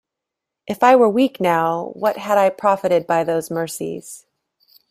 If 0.65 0.81
I 0.81 0.95
were 0.95 1.07
weak 1.07 1.39
now, 1.39 1.91
what 1.93 2.17
had 2.17 2.35
I 2.39 2.49
profited 2.49 3.05
by 3.05 3.23
those 3.23 3.51
mercies? 3.51 4.25